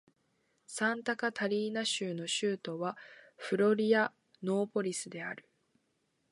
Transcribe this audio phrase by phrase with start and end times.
[0.65, 2.97] サンタカタリーナ州の州都は
[3.37, 5.47] フロリアノーポリスである